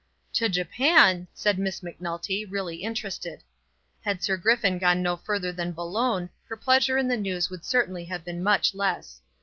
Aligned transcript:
"To 0.33 0.49
Japan!" 0.49 1.27
said 1.31 1.59
Miss 1.59 1.83
Macnulty, 1.83 2.43
really 2.43 2.77
interested. 2.77 3.43
Had 4.03 4.23
Sir 4.23 4.35
Griffin 4.35 4.79
gone 4.79 5.03
no 5.03 5.15
further 5.15 5.51
than 5.51 5.73
Boulogne, 5.73 6.31
her 6.49 6.57
pleasure 6.57 6.97
in 6.97 7.07
the 7.07 7.15
news 7.17 7.51
would 7.51 7.63
certainly 7.63 8.05
have 8.05 8.25
been 8.25 8.41
much 8.41 8.73
less. 8.73 9.21